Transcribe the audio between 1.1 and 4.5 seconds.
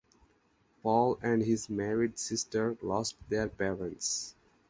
and his married sister lost their parents.